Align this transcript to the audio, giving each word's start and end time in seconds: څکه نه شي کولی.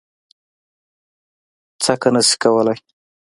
څکه 1.83 2.09
نه 2.13 2.21
شي 2.27 2.35
کولی. 2.43 2.75